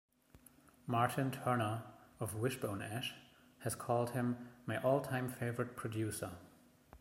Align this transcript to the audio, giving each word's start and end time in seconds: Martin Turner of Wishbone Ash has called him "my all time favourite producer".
Martin 0.87 1.29
Turner 1.31 1.83
of 2.19 2.33
Wishbone 2.33 2.81
Ash 2.81 3.13
has 3.59 3.75
called 3.75 4.09
him 4.09 4.35
"my 4.65 4.77
all 4.81 4.99
time 4.99 5.29
favourite 5.29 5.75
producer". 5.75 6.31